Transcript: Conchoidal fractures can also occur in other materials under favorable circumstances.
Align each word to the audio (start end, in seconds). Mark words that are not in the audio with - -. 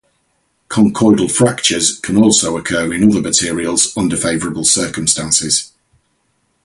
Conchoidal 0.67 1.29
fractures 1.29 1.99
can 1.99 2.17
also 2.17 2.57
occur 2.57 2.91
in 2.91 3.03
other 3.07 3.21
materials 3.21 3.95
under 3.95 4.17
favorable 4.17 4.63
circumstances. 4.63 5.73